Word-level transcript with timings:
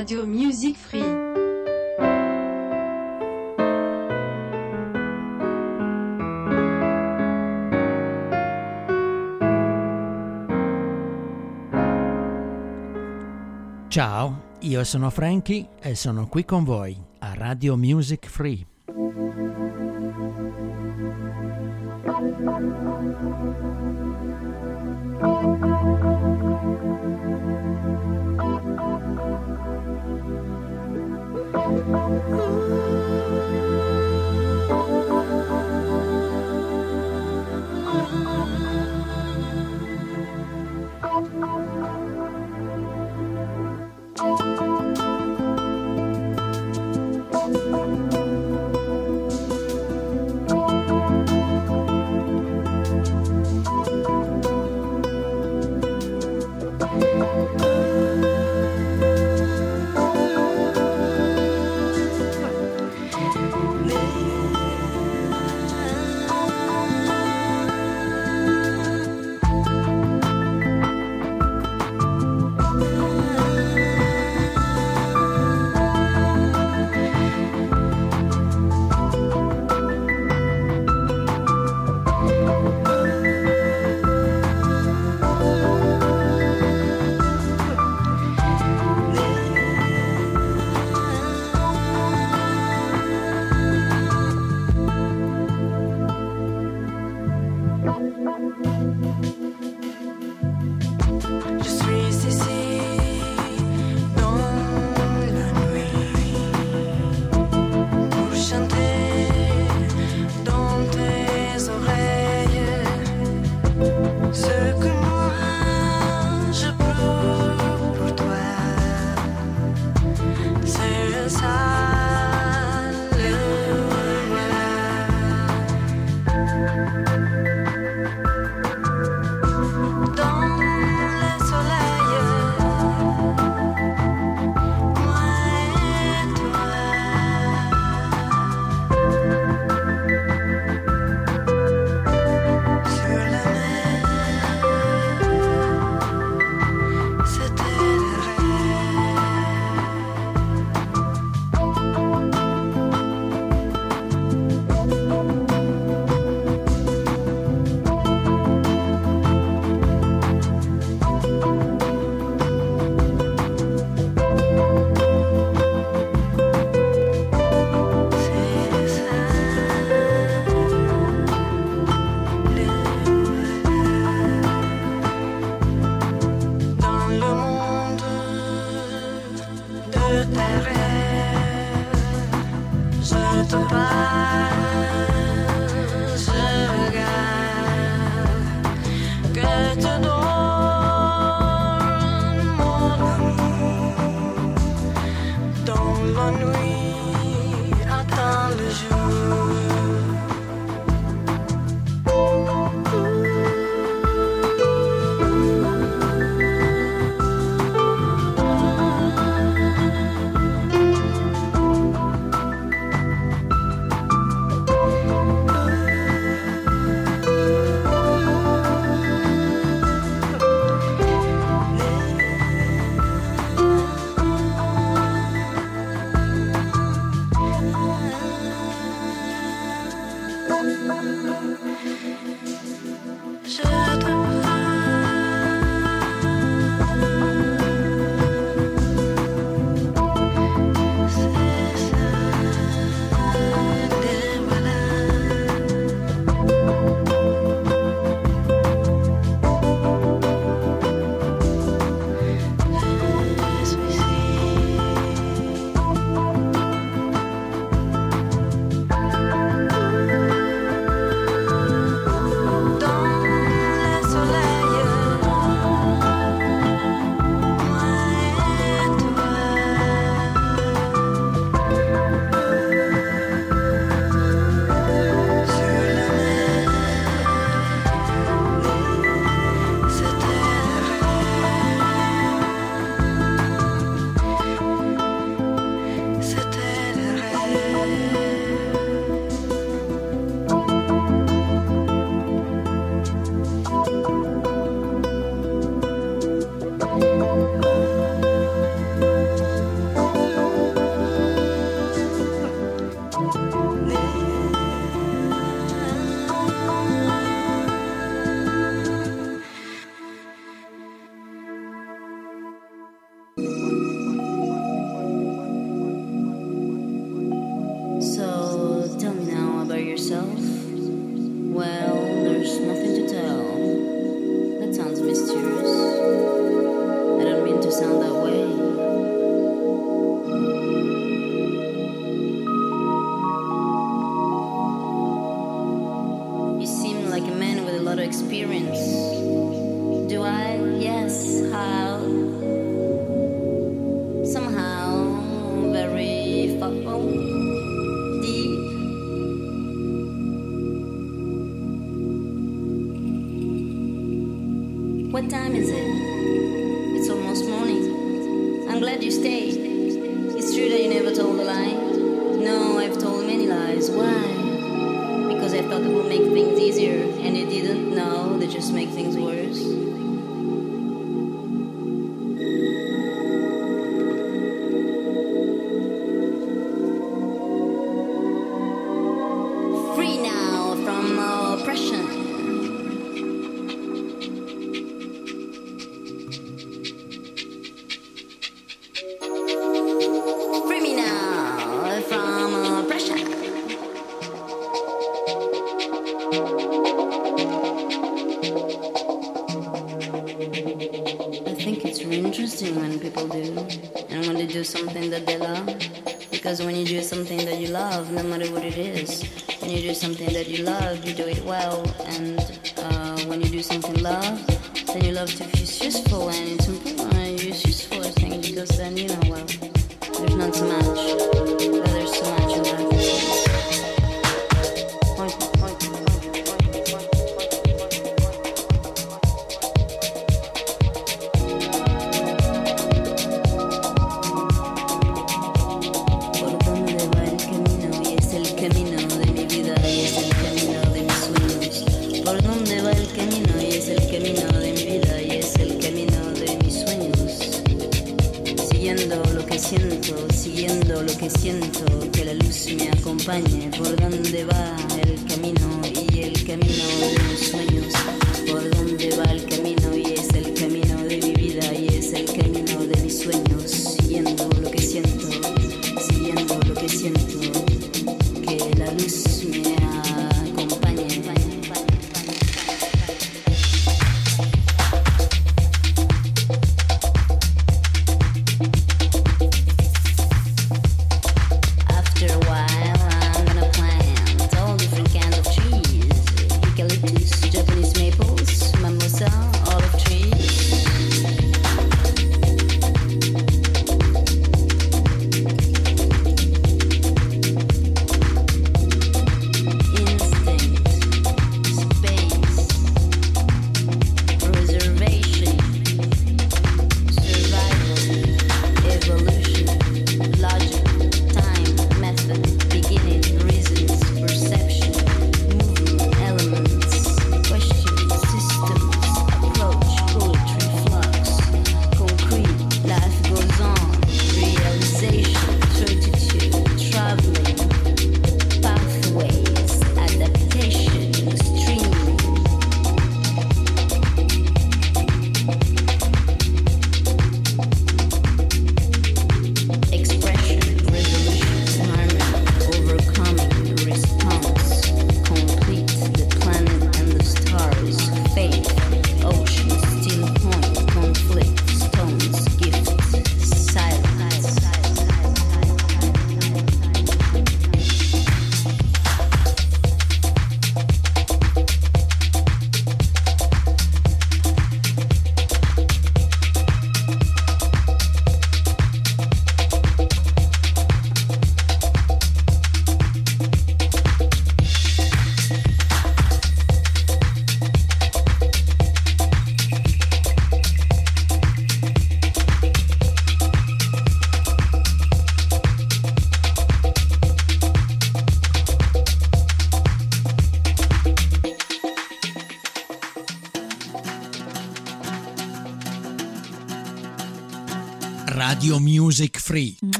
Radio 0.00 0.24
Music 0.24 0.76
Free. 0.78 1.02
Ciao, 13.88 14.42
io 14.60 14.84
sono 14.84 15.10
Frankie 15.10 15.68
e 15.82 15.94
sono 15.94 16.28
qui 16.28 16.46
con 16.46 16.64
voi 16.64 16.96
a 17.18 17.34
Radio 17.34 17.76
Music 17.76 18.26
Free. 18.26 18.66
Dans 31.86 32.20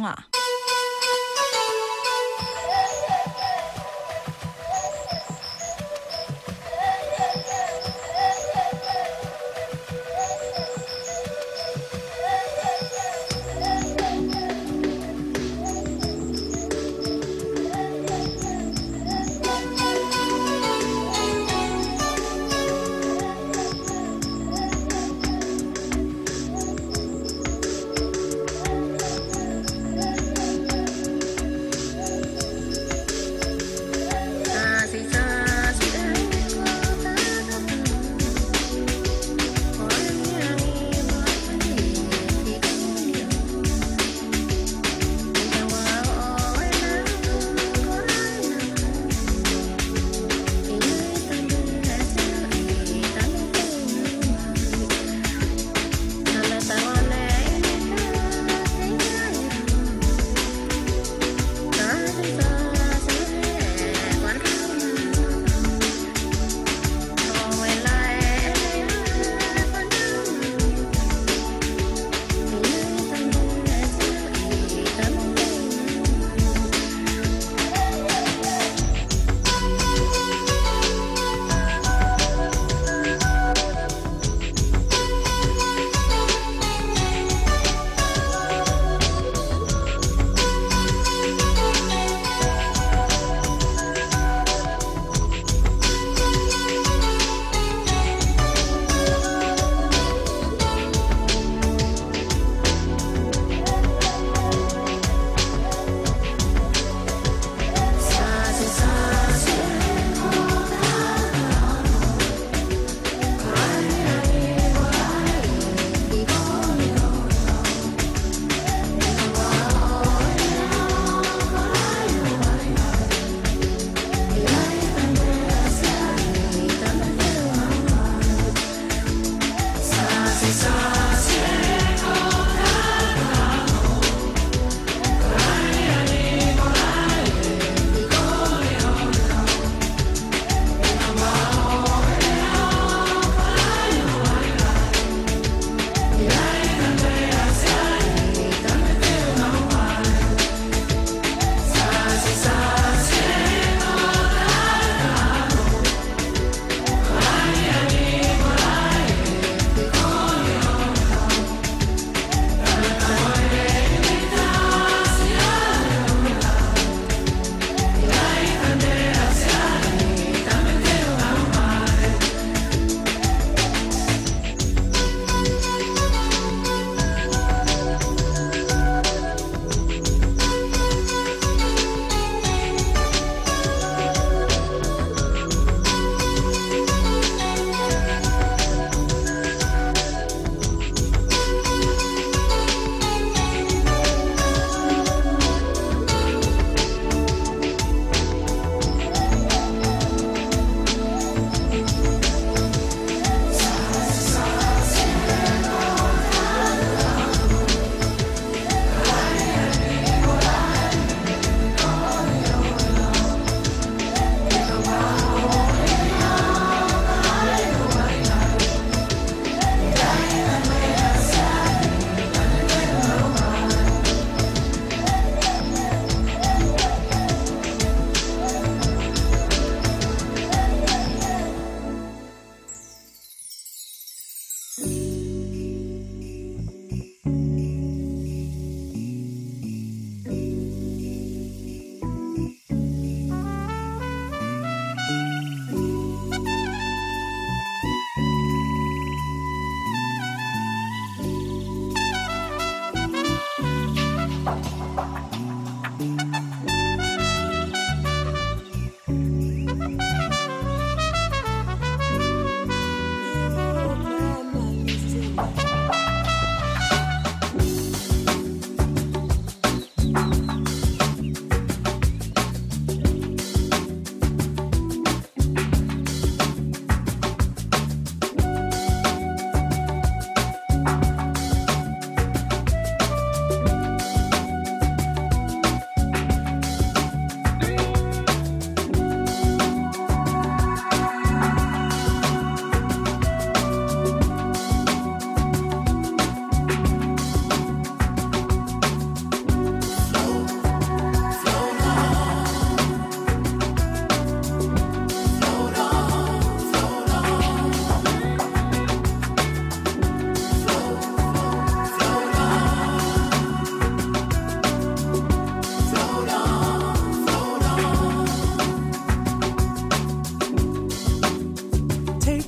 Mwah. 0.01 0.40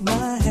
my 0.00 0.41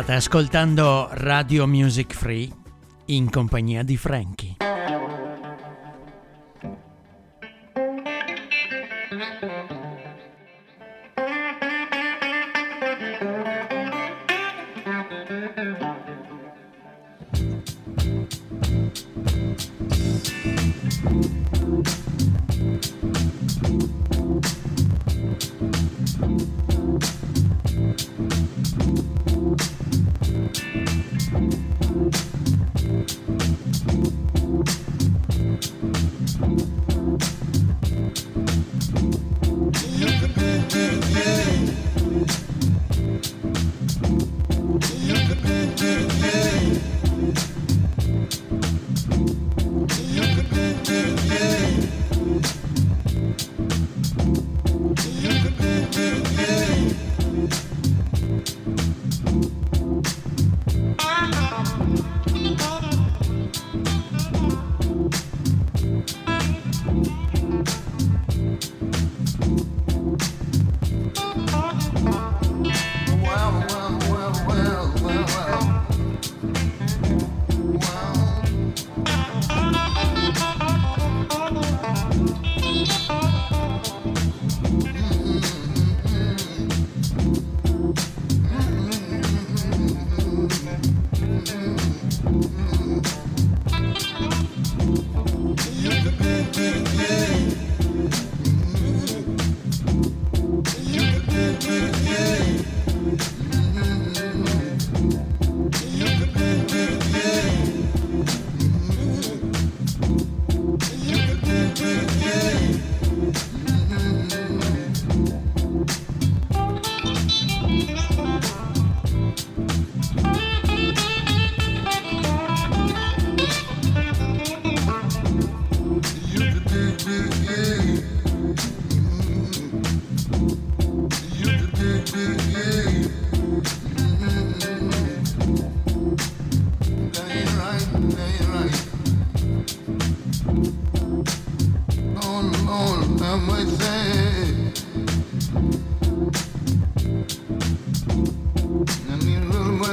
State 0.00 0.16
ascoltando 0.16 1.08
Radio 1.10 1.66
Music 1.66 2.14
Free 2.14 2.48
in 3.06 3.28
compagnia 3.28 3.82
di 3.82 3.98
Frankie. 3.98 4.39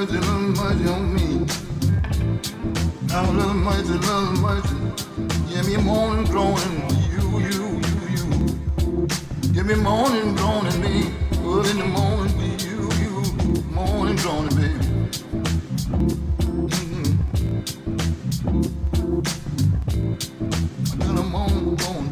Almighty, 0.07 0.27
Almighty 0.29 0.87
on 0.89 1.13
me. 1.15 1.45
Almighty, 3.11 3.95
Almighty, 4.07 4.77
give 5.49 5.67
me 5.67 5.75
morning 5.77 6.25
groaning, 6.25 6.89
you, 7.11 7.39
you, 7.39 7.81
you, 7.83 7.99
you. 8.15 9.07
Give 9.51 9.65
me 9.65 9.75
morning 9.75 10.33
groaning, 10.35 10.81
me. 10.81 11.11
Well, 11.41 11.65
in 11.65 11.77
the 11.79 11.85
morning, 11.85 12.37
be 12.37 12.47
you, 12.63 12.89
you. 13.01 13.21
Morning 13.71 14.15
groaning, 14.15 14.55
baby. 14.55 14.85
Mm-hmm. 16.63 17.07
I 20.93 21.05
got 21.05 21.19
a 21.19 21.23
morning 21.23 21.75
groaning. 21.75 22.06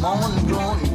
Morning 0.00 0.46
glory 0.48 0.93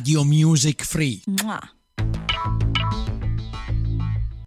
Radio 0.00 0.24
Music 0.24 0.82
Free. 0.82 1.20
Mwah. 1.28 1.79